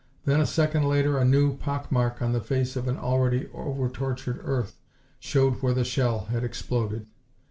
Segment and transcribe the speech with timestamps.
[0.25, 3.87] Then a second later a new pock mark on the face of an already over
[3.87, 4.79] tortured earth
[5.19, 7.05] showed where the shell had exploded.